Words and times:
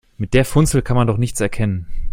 Mit 0.17 0.33
der 0.33 0.45
Funzel 0.45 0.81
kann 0.81 0.95
man 0.97 1.05
doch 1.05 1.17
nichts 1.17 1.39
erkennen. 1.41 1.85